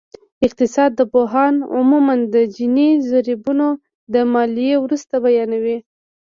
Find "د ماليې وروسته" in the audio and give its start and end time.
4.13-5.15